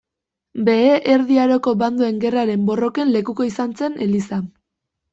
[0.69, 4.45] Behe Erdi Aroko bandoen gerraren borroken lekuko izan zen eliza.